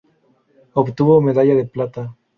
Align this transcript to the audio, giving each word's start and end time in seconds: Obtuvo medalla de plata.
Obtuvo 0.73 1.21
medalla 1.21 1.53
de 1.53 1.65
plata. 1.65 2.17